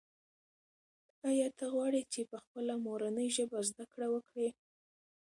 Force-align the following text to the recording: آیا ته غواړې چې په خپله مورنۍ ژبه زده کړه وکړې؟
آیا 1.29 1.47
ته 1.57 1.65
غواړې 1.73 2.01
چې 2.13 2.21
په 2.31 2.37
خپله 2.43 2.73
مورنۍ 2.85 3.27
ژبه 3.37 3.59
زده 3.69 3.85
کړه 3.93 4.07
وکړې؟ 4.13 4.49